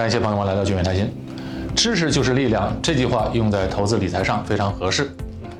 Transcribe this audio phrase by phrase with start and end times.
[0.00, 1.10] 感谢朋友们来到聚美谈心。
[1.76, 5.10] 知识就是力量，这句话用在投资理财上非常合适。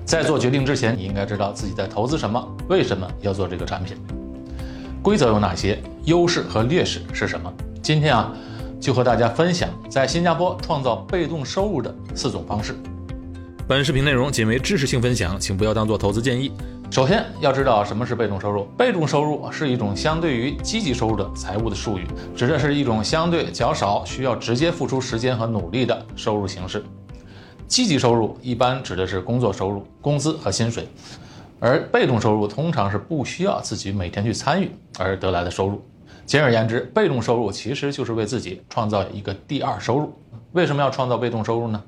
[0.02, 3.98] 在做决定之前，你应该知道自己在投资什么，为什么要做这个产品，
[5.02, 7.52] 规则有哪些，优势和劣势是什么。
[7.82, 8.32] 今天啊，
[8.80, 12.74] 就和大家分享在新加坡创造被动收入的四种方式。
[13.68, 16.50] 本视频内容仅为知识性分享，请不要当做投资建议。
[16.90, 18.64] 首先要知道什么是被动收入。
[18.76, 26.84] 被动收入是一种相对于积极收入的财务的术语，指的是一种相对较少需要直接付出时间和努力的收入形式。
[27.68, 30.88] 积极收入一般指的是工作收入、工资和薪水，
[31.60, 35.80] 而被动收入通常是不需要自己每天去参与而得来的收入。
[36.26, 40.12] 简而言之，被动收入其实就是为自己创造一个第二收入。
[40.52, 41.80] 为什么要创造被动收入呢？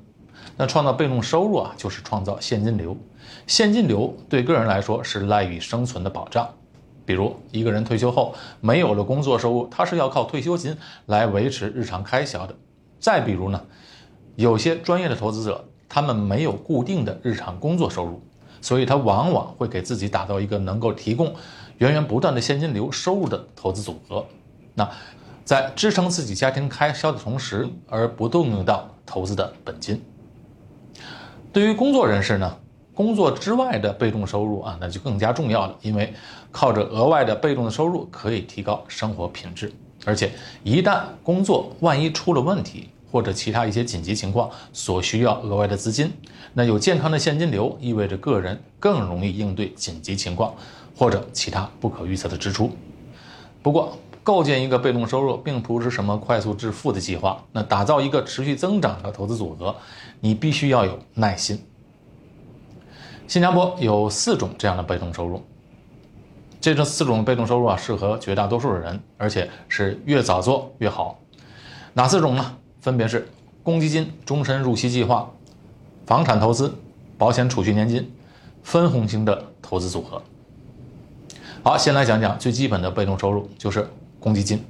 [0.55, 2.95] 那创造被动收入啊，就是创造现金流。
[3.47, 6.47] 现金流对个人来说是赖以生存的保障。
[7.05, 12.55] 比如一个人退休后没有了工作收入，他是要靠退休金来维持日常开销的。
[12.99, 13.61] 再比如呢，
[14.35, 18.21] 有些专业的投资者，他们没有固定的日常工作收入，
[18.61, 21.33] 所以他往往会给自己打造一个能够提供
[21.79, 24.25] 源源不断的现金流收入的投资组合。
[24.73, 24.89] 那
[25.43, 30.01] 在支撑自己家庭开销的同时，而不动用到投资的本金。
[31.53, 32.57] 对于工作人士呢？
[32.95, 36.13] 工作之外的被动收入啊，那就更加重要了，因为
[36.51, 39.71] 靠着额外的被动的收入可以提高生活品质，
[40.03, 40.31] 而且
[40.63, 46.11] 一旦工作万一出了问题，或者其他一些紧急情况所需要额外的资金，
[46.53, 50.53] 那有健康的现金流意味着个人更容易应对紧急情况
[50.95, 52.71] 或者其他不可预测的支出。
[53.63, 59.75] 不过，构建一个被动收入并不是什么快速致富的计划，那打造一个持续增长的投资组合，
[60.21, 61.61] 你必须要有耐心。
[63.27, 65.43] 新加坡有四种这样的被动收入，
[66.61, 71.19] 这这四种被动收入啊，适合绝大多数的人，而且是越早做越好。
[71.93, 72.57] 哪四种呢？
[72.81, 73.29] 分别是
[73.63, 75.31] 公积金终身入息计划、
[76.05, 76.75] 房产投资、
[77.17, 78.13] 保险储蓄年金、
[78.61, 80.21] 分红型的投资组合。
[81.63, 83.89] 好，先来讲讲最基本的被动收入，就是
[84.23, 84.63] 公积金。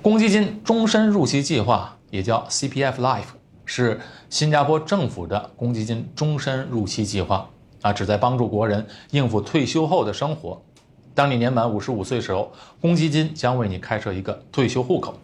[0.00, 7.50] 公积金终身入息计划也叫 CPF Life，是新加坡政府的公积金终身入息计划。
[7.82, 10.62] 啊，旨在帮助国人应付退休后的生活。
[11.16, 15.14] 当你年满五十五岁时候，公积金将为你开设一个退休户口，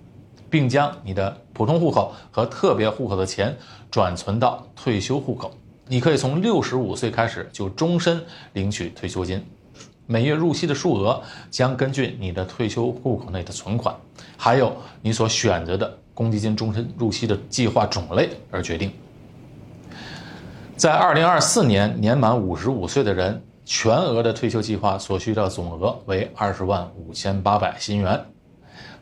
[0.51, 3.57] 并将你的普通户口和特别户口的钱
[3.93, 5.53] 转存到退休户口。
[5.87, 8.21] 你可以从六十五岁开始就终身
[8.55, 9.45] 领取退休金，
[10.07, 13.95] 每月入息的数额将根据你的退休户口内的存款，
[14.37, 18.93] 还有你所选择的公积金终身入息的计划种类而决定。
[20.77, 28.21] 在二零二四年，年满五十五岁的人，全额的退休计划所需的总额为二十万五千八百新元，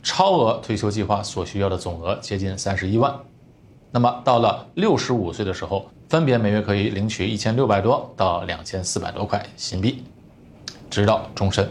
[0.02, 3.14] 超额退休计划所需要的总额接近三十一万。
[3.90, 10.04] 那么到了六十五岁的时候，分别每月可以领取一千六百多到两千四百多块新币，
[10.90, 11.66] 直到终身。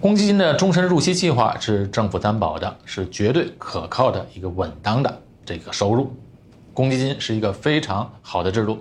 [0.00, 6.12] 公积金的终身入息计划是政府担保的，是绝对可靠的一个稳当的这个收入。
[6.74, 8.78] 公积金是一个非常好的制度。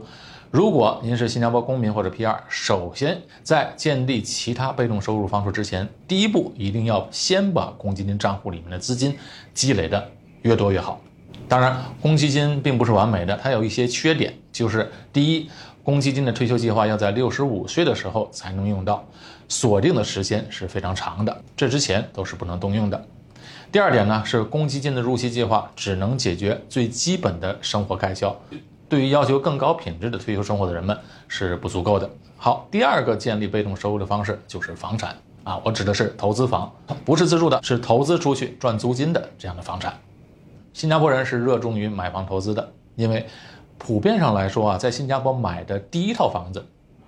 [0.52, 9.16] 如果您是新加坡公民或者 PR，首先在建立其他被动收入方式之前，第一步一定要先把公积金账户里面的资金
[9.54, 10.10] 积累的
[10.42, 11.00] 越多越好。
[11.48, 15.50] 当然，公积金并不是完美的，它有一些缺点，就是第一，
[15.90, 19.04] 公积金的退休计划要在六十五岁的时候才能用到，
[19.48, 23.06] 锁定的时间是非常长的，这之前都是不能动用的。
[23.72, 28.40] 第二点呢，是公积金的入息计划只能解决最基本的生活开销，
[28.88, 30.96] 对于要求更高品质的退休生活的人们
[31.28, 32.08] 是不足够的。
[32.38, 36.72] 好，第二个建立被动收入的方式就是房产啊，我指的是投资房，
[37.04, 40.00] 不是自住的，是投资出去赚租金的这样的房产。
[40.72, 43.26] 新加坡人是热衷于买房投资的，因为
[43.80, 46.64] 普遍上来说啊，在新加坡买的第一套房子，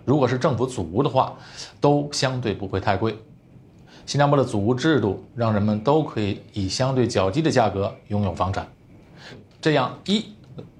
[0.05, 1.35] 如果是政府组屋的话，
[1.79, 3.15] 都相对不会太贵。
[4.05, 8.67] 新加坡的组屋制度让人们都可以以相对较低的价格拥有房产，
[9.61, 10.25] 这样一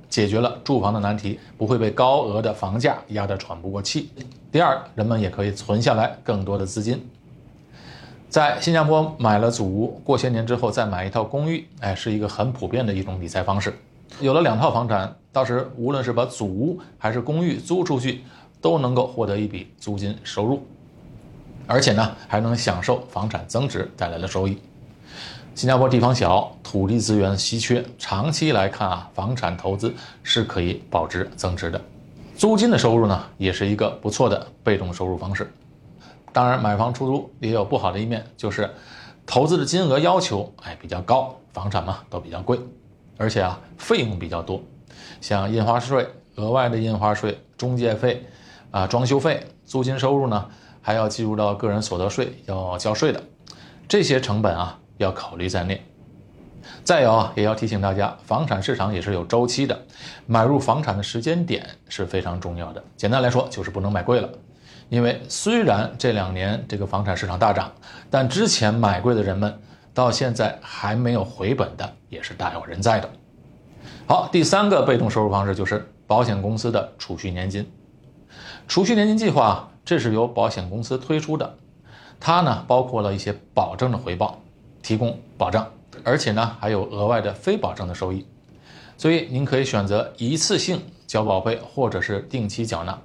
[0.10, 4.07] 解决了住房的难题，不会被高额的房价压得喘不过气；
[4.51, 7.06] 第二，人们也可以存下来更多的资金。
[8.27, 13.74] 在新加坡买了祖屋，过些年之后再买一套公寓，哎，是一个很普遍的一种理财方式。
[14.19, 18.24] 有了两套房产，到时无论是把祖屋还是公寓租出去，
[18.60, 20.66] 都能够获得一笔租金收入。
[21.68, 24.58] 而且呢，还能享受房产增值带来的收益。
[25.56, 29.94] 新加坡地方小，土地资源稀缺，长期来看啊，房产投资
[30.24, 31.80] 是可以保值增值的。
[32.36, 35.52] 租金的收入呢，也是一个不错的被动收入方式。
[36.34, 38.69] 当然，买房出租也有不好的一面，就是
[39.25, 42.60] 投资的金额要求哎比较高，房产嘛都比较贵，
[43.21, 44.59] 而且啊费用比较多，
[45.21, 46.07] 像印花税、
[46.38, 48.25] 额外的印花税、中介费、
[48.71, 50.50] 啊装修费、租金收入呢，
[50.81, 53.21] 还要计入到个人所得税要交税的，
[53.88, 55.85] 这些成本啊要考虑在内。
[56.83, 59.79] 再有啊，也要提醒大家，房产市场也是有周期的，
[60.25, 62.83] 买入房产的时间点是非常重要的。
[62.97, 64.27] 简单来说，就是不能买贵了。
[64.89, 67.71] 因为虽然这两年这个房产市场大涨，
[68.09, 69.62] 但之前买贵的人们
[69.94, 73.10] 到现在还没有回本的，也是大有人在的。
[74.08, 77.70] 好，第三个被动收入方式就是保险公司的储蓄年金。
[78.68, 81.58] 储蓄年金计划，这是由保险公司推出的，
[82.20, 84.40] 它呢包括了一些保证的回报，
[84.82, 85.68] 提供保障。
[86.04, 88.26] 而且呢，还有额外的非保证的收益，
[88.98, 92.98] 所以您可以选择一次性交保费，或者是定期缴纳，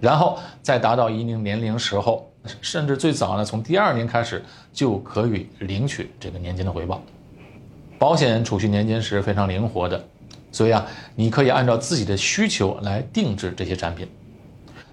[0.00, 4.42] 然后在达到一定年龄时候，甚至最早呢，从第二年开始
[4.72, 7.02] 就可以领取这个年金的回报。
[7.98, 10.04] 保险储蓄年金是非常灵活的，
[10.50, 10.84] 所以啊，
[11.14, 14.08] 你可以按照自己的需求来定制这些产品。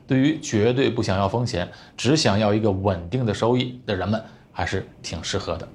[0.05, 1.67] 对于绝对不想要风险，
[1.97, 5.67] 只想要一个稳定的收益的人们，还是挺适合的。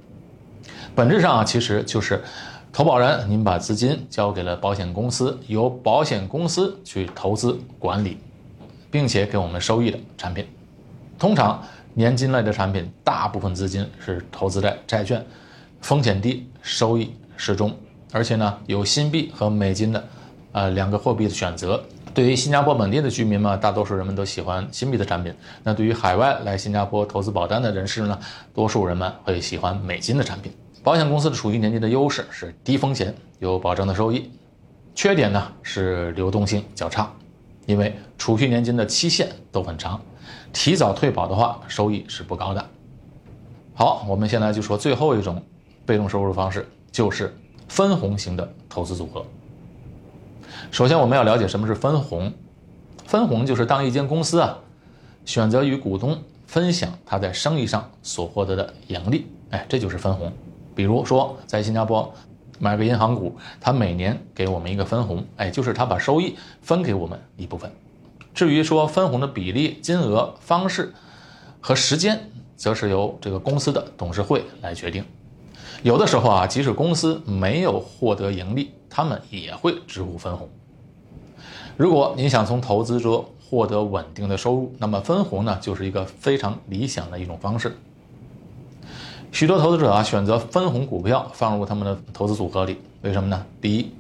[0.95, 2.23] 本质上啊，其实就是
[2.73, 8.19] 投保人您把资金交给了保险公司，由保险公司去投资管理，
[8.93, 10.47] 并且给我们收益的产品。
[11.25, 11.59] 通常
[11.95, 15.25] 年金类的产品，大部分资金是投资在债券，
[15.81, 17.75] 风险低，收益适中，
[18.13, 20.05] 而且呢有新币和美金的，
[20.53, 21.83] 呃两个货币的选择。
[22.13, 25.35] 对于新加坡本地的居民嘛，大多数人们都喜欢新币的产品。
[25.63, 28.19] 那对于海外来新加坡投资保单的人士呢，
[28.53, 30.53] 多数人们会喜欢美金的产品。
[30.83, 34.31] 保险公司的储蓄年金的优势是低风险、有保证的收益，
[34.95, 37.11] 缺点呢是流动性较差，
[37.65, 39.99] 因为储蓄年金的期限都很长，
[40.53, 42.65] 提早退保的话收益是不高的。
[43.75, 45.43] 好，我们现在就说最后一种
[45.85, 47.37] 被动收入方式，就是
[47.69, 49.25] 分红型的投资组合。
[50.71, 52.33] 首先，我们要了解什么是分红。
[53.05, 54.59] 分红就是当一间公司啊
[55.25, 60.33] 选择与股东分享他在生意上所获得的盈利，哎，这就是分红。
[60.75, 62.13] 比如说，在新加坡
[62.59, 67.71] 买个银行股，他每年给我们一个分红，哎，就是他把收益分给我们一部分。
[68.35, 70.93] 至于说分红的比例、金额、方式
[71.61, 75.05] 和时间，则是由这个公司的董事会来决定。
[75.85, 80.49] 有的时候啊，即使公司没有获得盈利，他们也会支付分红。
[81.77, 87.77] 如果您想从投资中获得稳定的收入，那么分红呢，就是一个非常理想的一种方式。
[89.31, 93.45] 许多投资者啊选择分红股票放入他们的投资组合里，为什么呢？
[93.61, 93.93] 第一，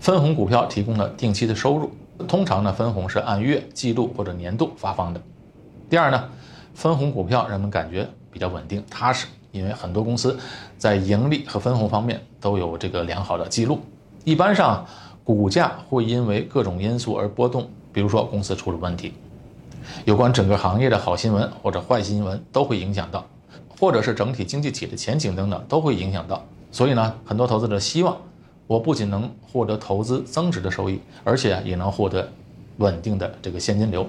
[0.00, 1.90] 分红股票提供了定期的收入，
[2.28, 5.20] 通常呢分红是按月、季度或者年度发放的。
[5.88, 6.28] 第二呢，
[6.74, 10.38] 分红股票人们感觉比较稳定踏实，因为很多公司
[10.78, 13.80] 在盈利和分红方面都有这个良好的记录。
[14.24, 14.86] 一般上，
[15.22, 19.12] 股价会因为各种因素而波动，比如说公司出了问题，
[20.04, 23.24] 有关整个行业的好新闻或者坏新闻都会影响到。
[23.76, 28.16] 或者是整体经济体的前景等等都会影响到，所以呢，很多投资者希望
[28.66, 32.30] 我不仅能获得投资增值的收益，而且也能获得
[32.78, 34.06] 稳定的这个现金流，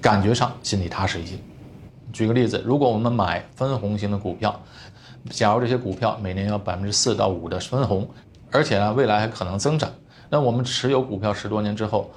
[0.00, 1.36] 感觉上心里踏实一些。
[2.12, 4.60] 举个例子，如果我们买分红型的股票，
[5.30, 8.08] 假如这些股票每年有百分之四到五的分红，
[8.50, 9.90] 而且呢未来还可能增长，
[10.30, 12.10] 那我们持有股票十多年之后，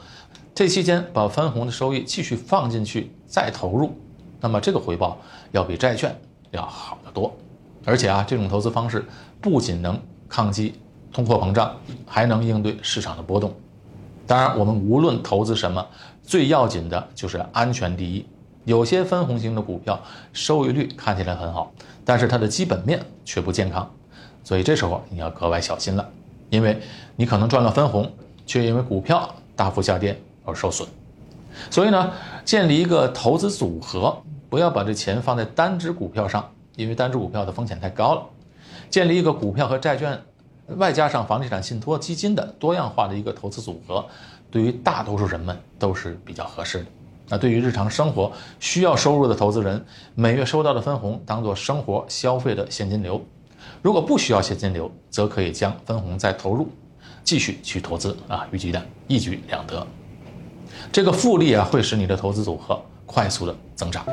[0.55, 3.91] 这期间把分红的收益继续放进去再投入，
[4.39, 5.17] 那么这个回报
[5.51, 6.15] 要比债券。
[6.51, 7.31] 要好得多，
[7.85, 9.05] 而且啊，这种投资方式
[9.39, 10.73] 不仅能抗击
[11.11, 11.75] 通货膨胀，
[12.05, 13.53] 还能应对市场的波动。
[14.27, 15.85] 当然，我们无论投资什么，
[16.23, 18.25] 最要紧的就是安全第一。
[18.65, 19.99] 有些分红型的股票
[20.33, 21.71] 收益率看起来很好，
[22.05, 23.89] 但是它的基本面却不健康，
[24.43, 26.07] 所以这时候你要格外小心了，
[26.49, 26.79] 因为
[27.15, 28.11] 你可能赚了分红，
[28.45, 30.87] 却因为股票大幅下跌而受损。
[31.69, 32.11] 所以呢，
[32.45, 34.15] 建立一个投资组合。
[34.49, 38.23] 不要把这钱放在单只股票上，因为单只股票的风险太高了。
[38.89, 40.19] 建立一个股票和债券，
[40.77, 44.05] 外加上房地产信托基金的多样化的一个投资组合，
[44.51, 46.85] 对于大多数人们都是比较合适的。
[47.27, 49.83] 那对于日常生活需要收入的投资人，
[50.15, 53.21] 每月收到的分红当做生活消费的现金流。
[53.81, 56.69] 如果不需要现金流，则可以将分红再投入，
[57.23, 59.85] 继续去投资啊，预计的一举两得。
[60.91, 62.79] 这个复利啊，会使你的投资组合。
[63.11, 64.05] 快速的增长，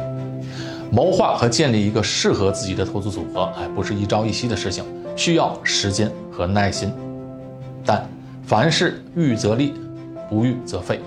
[0.90, 4.82] 谋划和建立一个适合自己的投资组合，还不是一朝一夕的事情，
[5.16, 6.92] 需要时间和耐心。
[7.84, 8.08] 但
[8.44, 9.74] 凡事预则立，
[10.28, 11.00] 不预则废。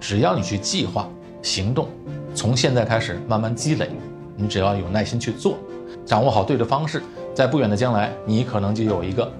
[0.00, 1.08] 只要你去计划、
[1.42, 1.88] 行动，
[2.34, 3.90] 从现在开始慢慢积累，
[4.36, 5.56] 你只要有耐心去做，
[6.04, 7.02] 掌握好对的方式，
[7.34, 9.30] 在不远的将来，你可能就有一个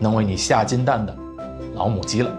[0.00, 1.14] 能为你下金蛋的
[1.74, 2.30] 老母鸡了。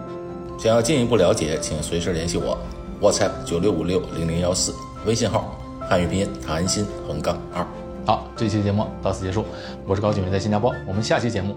[0.58, 2.58] 想要进一步了解，请随时联系我
[3.00, 4.74] ，WhatsApp 九六五六零零幺四，
[5.06, 7.66] 微信号汉语拼音唐安新横杠二。
[8.06, 9.44] 好，这期节目到此结束，
[9.86, 11.56] 我是高景瑜，在新加坡，我们下期节目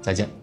[0.00, 0.41] 再见。